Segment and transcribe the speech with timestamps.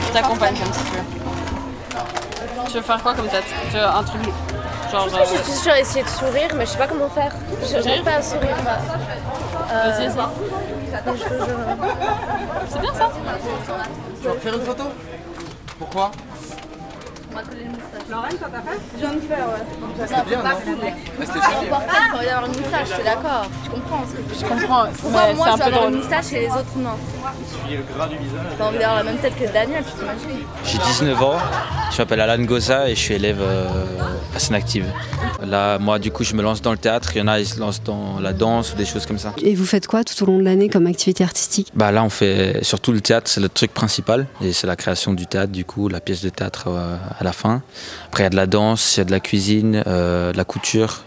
[0.00, 1.04] Je t'accompagne comme si tu veux.
[2.68, 3.44] Tu veux faire quoi comme tête?
[3.70, 4.22] Tu veux un truc
[4.90, 5.08] genre.
[5.08, 7.32] Je euh, vais toujours essayer de sourire, mais je sais pas comment faire.
[7.62, 8.56] Je n'arrive pas à sourire.
[9.72, 11.24] Euh, Vas-y, je- je-
[12.70, 13.10] C'est bien ça
[14.20, 14.84] Tu vas refaire une photo?
[15.78, 16.10] Pourquoi?
[17.44, 17.56] C'était
[20.30, 21.68] bien, non Ouais, C'était joli.
[21.68, 23.46] Pourquoi pas J'ai envie d'avoir une moustache, je suis d'accord.
[23.64, 24.02] Je comprends.
[24.06, 24.84] ce que- Je comprends.
[25.00, 26.90] Pourquoi mais moi c'est je dois avoir une moustache et les autres non
[27.44, 28.40] Essuyer le gras du visage.
[28.56, 31.38] J'ai envie d'avoir la même tête que Daniel, tu t'imagines J'ai 19 ans,
[31.92, 33.66] je m'appelle Alan Goza et je suis élève euh,
[34.34, 34.86] à Sénactive.
[35.44, 37.10] Là, moi, du coup, je me lance dans le théâtre.
[37.14, 39.32] Il y en a, ils se lancent dans la danse ou des choses comme ça.
[39.42, 41.70] Et vous faites quoi tout au long de l'année comme activité artistique?
[41.74, 44.26] Bah là, on fait surtout le théâtre, c'est le truc principal.
[44.40, 47.32] Et c'est la création du théâtre, du coup, la pièce de théâtre euh, à la
[47.32, 47.62] fin.
[48.06, 50.36] Après, il y a de la danse, il y a de la cuisine, euh, de
[50.36, 51.04] la couture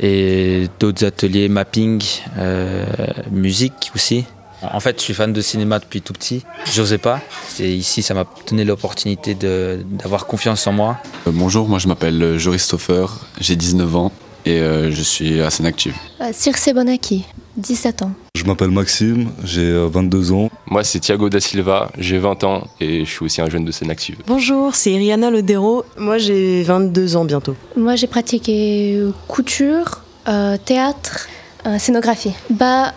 [0.00, 2.02] et d'autres ateliers, mapping,
[2.38, 2.86] euh,
[3.30, 4.24] musique aussi.
[4.72, 6.42] En fait, je suis fan de cinéma depuis tout petit.
[6.72, 7.20] J'osais pas.
[7.60, 10.98] Et ici, ça m'a donné l'opportunité d'avoir confiance en moi.
[11.26, 13.06] Euh, Bonjour, moi je m'appelle Joris Stoffer,
[13.40, 14.12] j'ai 19 ans
[14.44, 15.94] et euh, je suis à Active.
[16.20, 17.24] Euh, Circe Bonacci,
[17.56, 18.12] 17 ans.
[18.44, 20.50] Je m'appelle Maxime, j'ai euh, 22 ans.
[20.66, 23.72] Moi, c'est Thiago da Silva, j'ai 20 ans et je suis aussi un jeune de
[23.72, 24.16] Sénactive.
[24.26, 25.82] Bonjour, c'est Iriana Lodero.
[25.96, 27.56] Moi, j'ai 22 ans bientôt.
[27.74, 31.26] Moi j'ai pratiqué euh, couture, euh, théâtre,
[31.64, 32.32] euh, scénographie.
[32.50, 32.92] Bah,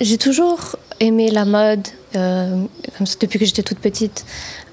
[0.00, 2.64] j'ai toujours aimé la mode, euh,
[2.98, 4.26] comme ça, depuis que j'étais toute petite,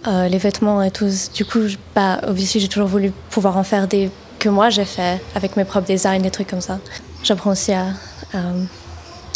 [0.08, 1.12] euh, les vêtements et tout.
[1.36, 1.60] Du coup,
[1.94, 5.64] bah, obviously, j'ai toujours voulu pouvoir en faire des que moi j'ai fait avec mes
[5.66, 6.80] propres designs, des trucs comme ça.
[7.24, 7.86] J'apprends aussi à,
[8.34, 8.40] à-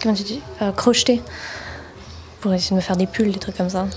[0.02, 1.22] comment tu dis, à crocheter
[2.40, 3.88] pour essayer de me faire des pulls, des trucs comme ça.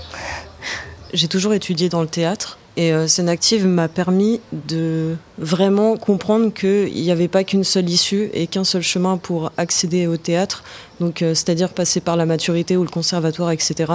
[1.13, 6.93] J'ai toujours étudié dans le théâtre et euh, Scène m'a permis de vraiment comprendre qu'il
[6.93, 10.63] n'y avait pas qu'une seule issue et qu'un seul chemin pour accéder au théâtre,
[10.99, 13.93] donc euh, c'est-à-dire passer par la maturité ou le conservatoire, etc.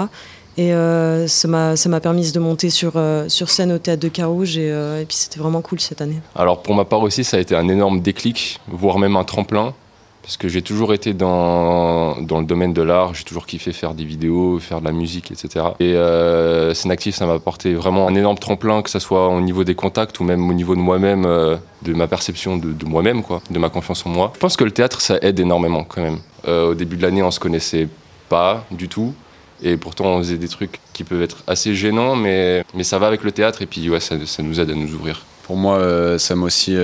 [0.56, 4.02] Et euh, ça m'a ça m'a permis de monter sur, euh, sur scène au théâtre
[4.02, 6.20] de Carouge et, euh, et puis c'était vraiment cool cette année.
[6.34, 9.74] Alors pour ma part aussi, ça a été un énorme déclic, voire même un tremplin,
[10.22, 13.94] parce que j'ai toujours été dans, dans le domaine de l'art, j'ai toujours kiffé faire
[13.94, 15.66] des vidéos, faire de la musique, etc.
[15.80, 19.64] Et euh, Scène ça m'a apporté vraiment un énorme tremplin, que ce soit au niveau
[19.64, 23.40] des contacts ou même au niveau de moi-même, euh, de ma perception de, moi-même, quoi,
[23.50, 24.32] de ma confiance en moi.
[24.34, 26.18] Je pense que le théâtre, ça aide énormément quand même.
[26.46, 27.88] Euh, au début de l'année, on se connaissait
[28.28, 29.14] pas du tout.
[29.62, 33.06] Et pourtant, on faisait des trucs qui peuvent être assez gênants, mais, mais ça va
[33.06, 35.24] avec le théâtre et puis ouais, ça, nous aide à nous ouvrir.
[35.44, 36.76] Pour moi, euh, ça m'a aussi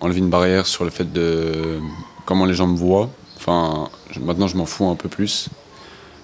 [0.00, 1.80] enlevé une barrière sur le fait de
[2.28, 3.08] comment les gens me voient.
[3.38, 5.48] Enfin, je- maintenant, je m'en fous un peu plus.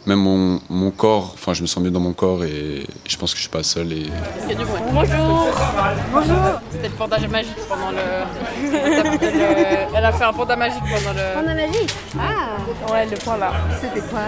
[0.06, 3.31] Même mon, mon corps, enfin, je me sens mieux dans mon corps et je pense
[3.32, 3.91] que je suis pas seul.
[3.91, 4.03] Et...
[4.43, 4.82] Il y a du bruit.
[4.93, 5.48] Bonjour
[6.12, 6.37] Bonjour
[6.70, 8.70] C'était le panda magique pendant le...
[8.70, 11.34] le- Elle a fait un panda magique pendant le...
[11.34, 11.94] Panda magique
[12.93, 13.53] Ouais, le point là.
[13.81, 14.20] C'était quoi?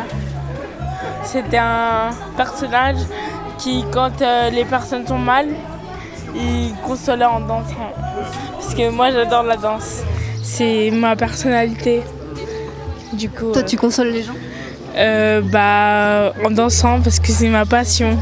[1.25, 2.97] C'était un personnage
[3.59, 5.47] qui, quand euh, les personnes sont mal,
[6.35, 7.93] il consolait en dansant.
[8.53, 10.01] Parce que moi, j'adore la danse.
[10.49, 12.03] C'est ma personnalité.
[13.13, 14.33] Du coup, Toi, tu consoles les gens
[14.97, 18.17] euh, bah, en dansant parce que c'est ma passion.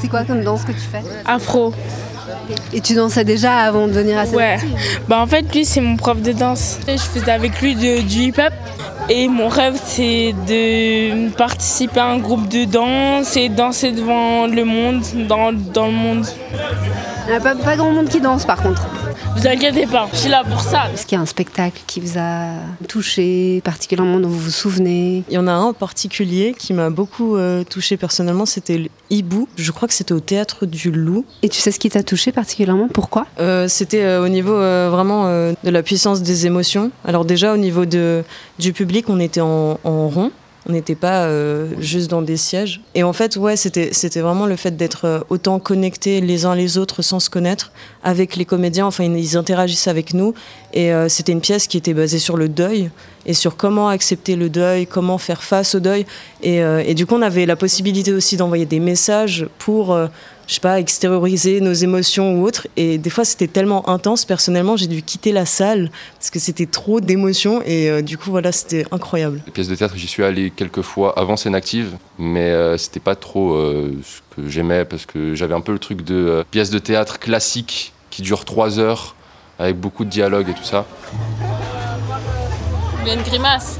[0.00, 1.72] C'est quoi comme danse que tu fais Afro.
[2.72, 4.58] Et tu dansais déjà avant de venir à cette Ouais.
[5.08, 6.78] Bah en fait lui c'est mon prof de danse.
[6.86, 8.52] Je faisais avec lui de- du hip-hop
[9.08, 14.64] et mon rêve c'est de participer à un groupe de danse et danser devant le
[14.64, 16.26] monde, dans, dans le monde.
[17.26, 18.86] Il n'y a pas, pas grand monde qui danse par contre.
[19.38, 20.90] Vous inquiétez pas, je suis là pour ça.
[20.92, 22.54] Est-ce qu'il y a un spectacle qui vous a
[22.88, 25.22] touché, particulièrement dont vous vous souvenez?
[25.28, 28.88] Il y en a un en particulier qui m'a beaucoup euh, touché personnellement, c'était le
[29.10, 29.46] Hibou.
[29.56, 31.24] Je crois que c'était au théâtre du Loup.
[31.44, 32.88] Et tu sais ce qui t'a touché particulièrement?
[32.92, 33.26] Pourquoi?
[33.38, 36.90] Euh, c'était euh, au niveau euh, vraiment euh, de la puissance des émotions.
[37.04, 38.24] Alors déjà au niveau de,
[38.58, 40.32] du public, on était en, en rond.
[40.70, 42.82] On n'était pas euh, juste dans des sièges.
[42.94, 46.54] Et en fait, ouais, c'était c'était vraiment le fait d'être euh, autant connectés les uns
[46.54, 48.84] les autres sans se connaître avec les comédiens.
[48.84, 50.34] Enfin, ils, interagissaient avec nous.
[50.74, 52.90] Et euh, c'était une pièce qui était basée sur le deuil
[53.24, 56.04] et sur comment accepter le deuil, comment faire face au deuil.
[56.42, 59.98] Et, euh, et du coup, on avait la possibilité aussi d'envoyer des messages pour,
[60.48, 62.66] je sais pas, extérioriser nos émotions ou autres.
[62.76, 64.24] Et des fois, c'était tellement intense.
[64.24, 67.62] Personnellement, j'ai dû quitter la salle parce que c'était trop d'émotions.
[67.66, 69.42] Et euh, du coup, voilà, c'était incroyable.
[69.44, 72.98] Les pièces de théâtre, j'y suis allé quelques fois avant scène active, mais euh, c'était
[72.98, 76.44] pas trop euh, ce que j'aimais parce que j'avais un peu le truc de euh,
[76.50, 79.14] pièce de théâtre classique qui dure trois heures
[79.58, 80.86] avec beaucoup de dialogue et tout ça.
[83.02, 83.78] Il y a une grimace.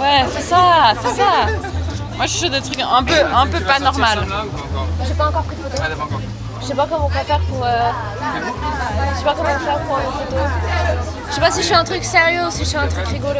[0.00, 1.69] Ouais, c'est ça, c'est ça.
[2.20, 4.26] Moi, je suis sur des trucs un peu, un peu pas normal.
[5.08, 5.82] J'ai pas encore pris de photo.
[6.60, 7.64] Je sais pas comment on faire pour.
[7.64, 7.90] euh,
[9.14, 10.36] Je sais pas comment faire pour une photo.
[11.30, 13.06] Je sais pas si je fais un truc sérieux ou si je fais un truc
[13.06, 13.38] rigolo.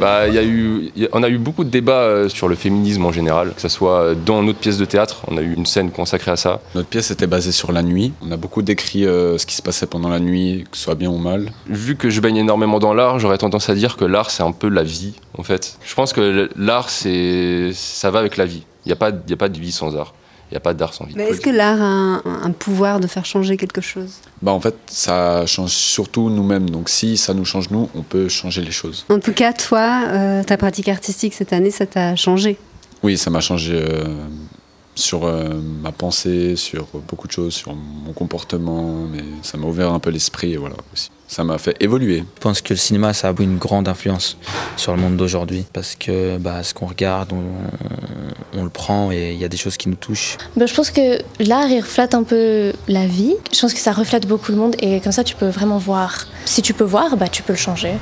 [0.00, 2.28] Bah, il y a eu, il y a- on a eu beaucoup de débats euh,
[2.28, 5.42] sur le féminisme en général, que ce soit dans notre pièce de théâtre, on a
[5.42, 6.60] eu une scène consacrée à ça.
[6.74, 8.12] Notre pièce était basée sur la nuit.
[8.22, 10.94] On a beaucoup décrit euh, ce qui se passait pendant la nuit, que ce soit
[10.94, 11.50] bien ou mal.
[11.66, 14.52] Vu que je baigne énormément dans l'art, j'aurais tendance à dire que l'art c'est un
[14.52, 15.78] peu la vie en fait.
[15.84, 18.62] Je pense que l'art c'est, ça va avec la vie.
[18.84, 20.14] Il n'y a, pas- il y a pas de vie sans art.
[20.50, 21.14] Il n'y a pas d'art sans vie.
[21.16, 24.20] Mais est-ce que l'art a un, un pouvoir de faire changer quelque chose?
[24.42, 26.70] Bah en fait, ça change surtout nous-mêmes.
[26.70, 29.06] Donc si ça nous change nous, on peut changer les choses.
[29.08, 32.58] En tout cas, toi, euh, ta pratique artistique cette année, ça t'a changé?
[33.02, 34.04] Oui, ça m'a changé euh,
[34.94, 39.92] sur euh, ma pensée, sur beaucoup de choses, sur mon comportement, mais ça m'a ouvert
[39.92, 42.24] un peu l'esprit, voilà aussi ça m'a fait évoluer.
[42.36, 44.36] Je pense que le cinéma, ça a une grande influence
[44.76, 49.38] sur le monde d'aujourd'hui parce que bah, ce qu'on regarde, on, le prend et il
[49.38, 50.38] y a des choses qui nous touchent.
[50.56, 53.34] Bah, je pense que l'art, il reflète un peu la vie.
[53.52, 56.26] Je pense que ça reflète beaucoup le monde et comme ça, tu peux vraiment voir.
[56.44, 57.92] Si tu peux voir, bah, tu peux le changer.